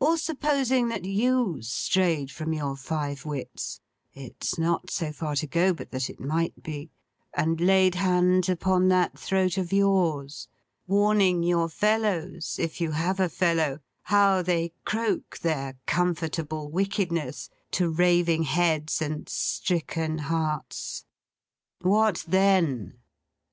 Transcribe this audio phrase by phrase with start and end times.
[0.00, 5.92] Or supposing that you strayed from your five wits—it's not so far to go, but
[5.92, 10.48] that it might be—and laid hands upon that throat of yours,
[10.88, 17.88] warning your fellows (if you have a fellow) how they croak their comfortable wickedness to
[17.88, 21.04] raving heads and stricken hearts.
[21.80, 22.94] What then?